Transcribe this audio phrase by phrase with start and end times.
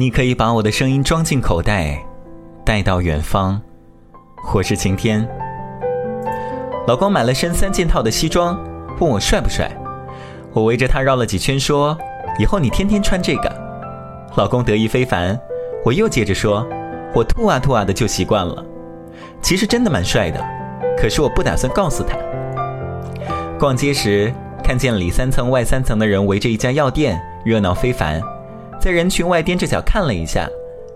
[0.00, 2.02] 你可以把我的声音装进口袋，
[2.64, 3.60] 带到远方。
[4.54, 5.28] 我是晴天。
[6.86, 8.58] 老公买了身三件套的西装，
[8.98, 9.70] 问我帅不帅。
[10.54, 11.94] 我围着他绕了几圈，说
[12.40, 13.52] ：“以后你天天穿这个。”
[14.36, 15.38] 老公得意非凡。
[15.84, 16.66] 我又接着说
[17.14, 18.64] ：“我吐啊吐啊的就习惯了。”
[19.42, 20.42] 其实真的蛮帅的，
[20.96, 22.16] 可是我不打算告诉他。
[23.58, 24.32] 逛街时
[24.64, 28.18] 看见里三层外三层的人围着一家药店，热闹非凡。
[28.80, 30.48] 在人群外踮着脚看了一下，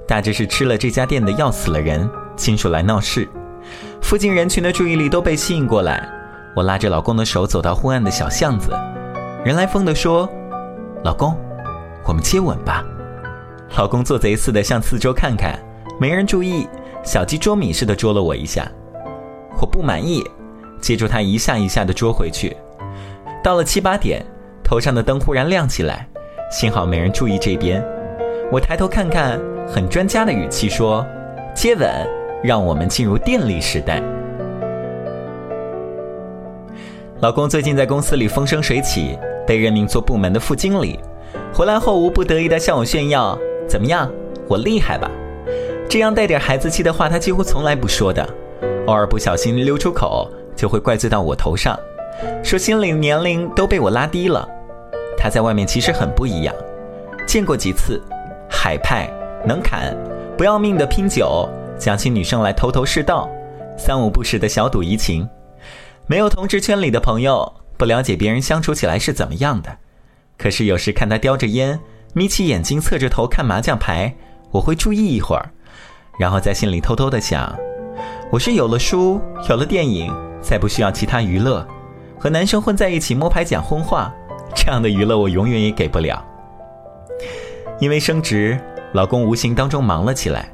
[0.09, 3.29] 大致是吃了这家店的药死了人，亲属来闹事。
[4.01, 6.09] 附近人群的注意力都被吸引过来，
[6.57, 8.71] 我拉着老公的手走到昏暗的小巷子，
[9.45, 10.27] 人来疯的说
[11.05, 11.37] ：“老公，
[12.07, 12.83] 我们接吻吧。”
[13.77, 15.59] 老公做贼似的向四周看看，
[16.01, 16.67] 没人注意，
[17.03, 18.67] 小鸡捉米似的捉了我一下。
[19.61, 20.25] 我不满意，
[20.81, 22.57] 接住他一下一下的捉回去。
[23.43, 24.25] 到了七八点，
[24.63, 26.09] 头上的灯忽然亮起来，
[26.55, 27.85] 幸好没人注意这边。
[28.53, 31.05] 我抬头看看，很专家的语气说
[31.53, 31.91] ：“接吻，
[32.45, 34.01] 让我们进入电力时代。”
[37.19, 41.01] 老公最近在公司里风生水起，被任命做部门的副经理，
[41.53, 43.37] 回来后无不得意地向我炫耀。
[43.69, 44.09] 怎么样，
[44.47, 45.11] 我厉害吧？
[45.89, 48.25] 这样带点孩子气的话，他几乎从来不说的。
[48.87, 51.77] 偶尔不小心溜出口，就会怪罪到我头上，
[52.45, 54.49] 说心里年龄都被我拉低了。
[55.25, 56.55] 他在外面其实很不一样，
[57.27, 57.99] 见过几次，
[58.47, 59.11] 海派，
[59.43, 59.97] 能砍，
[60.37, 63.27] 不要命的拼酒，讲起女生来头头是道，
[63.79, 65.27] 三五不时的小赌怡情。
[66.07, 69.75] 没有同志圈里的朋友，不了解别人相处起来是怎么样的。
[70.37, 71.81] 可是有时看他叼着烟。
[72.13, 74.15] 眯起眼睛，侧着头看麻将牌，
[74.51, 75.49] 我会注意一会儿，
[76.19, 77.51] 然后在心里偷偷的想：
[78.31, 81.67] 我是有了书，有了电影，再不需要其他娱乐，
[82.19, 84.15] 和男生混在一起摸牌讲荤话，
[84.53, 86.21] 这样的娱乐我永远也给不了。
[87.79, 88.59] 因为升职，
[88.93, 90.49] 老公无形当中忙了起来，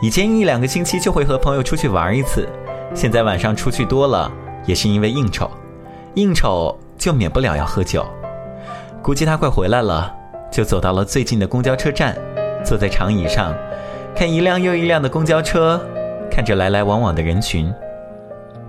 [0.00, 2.48] 以前一两个星期就会和朋友出去玩一次，
[2.94, 4.30] 现在晚上出去多了，
[4.64, 5.50] 也是因为应酬，
[6.14, 8.06] 应酬就免不了要喝酒，
[9.02, 10.12] 估计他快回来了。
[10.48, 12.16] 就走到了最近的公交车站，
[12.64, 13.52] 坐在长椅上，
[14.14, 15.78] 看一辆又一辆的公交车，
[16.30, 17.70] 看着来来往往的人群。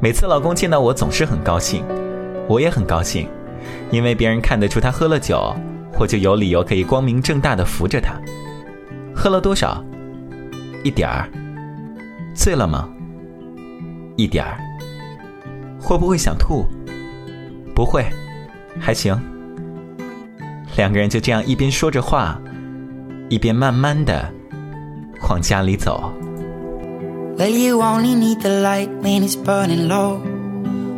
[0.01, 1.85] 每次老公见到我，总是很高兴，
[2.47, 3.29] 我也很高兴，
[3.91, 5.55] 因为别人看得出他喝了酒，
[5.99, 8.13] 我就有理由可以光明正大的扶着他。
[9.15, 9.83] 喝了多少？
[10.83, 11.29] 一点儿。
[12.35, 12.87] 醉了吗？
[14.15, 14.57] 一点儿。
[15.79, 16.65] 会不会想吐？
[17.73, 18.05] 不会，
[18.79, 19.19] 还行。
[20.75, 22.39] 两个人就这样一边说着话，
[23.29, 24.31] 一边慢慢的
[25.29, 26.11] 往家里走。
[27.37, 30.19] Well, you only need the light when it's burning low.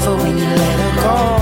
[0.00, 1.41] when you let her go.